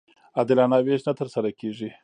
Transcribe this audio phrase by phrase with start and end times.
[0.37, 1.89] عادلانه وېش نه ترسره کېږي.